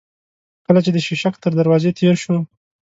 کله 0.65 0.79
چې 0.85 0.91
د 0.93 0.97
شېشک 1.05 1.33
تر 1.43 1.51
دروازه 1.59 1.89
تېر 1.99 2.15
شوو. 2.23 2.39